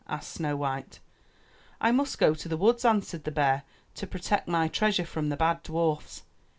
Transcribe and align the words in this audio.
''asked 0.09 0.31
Snow 0.33 0.55
white. 0.55 0.99
'1 1.79 1.95
must 1.95 2.17
go 2.17 2.33
to 2.33 2.49
the 2.49 2.57
woods," 2.57 2.83
answered 2.83 3.23
the 3.23 3.29
bear, 3.29 3.61
'*to 3.93 4.07
protect 4.07 4.47
my 4.47 4.67
treasure 4.67 5.05
from 5.05 5.29
the 5.29 5.37
bad 5.37 5.61
dwarfs. 5.61 6.23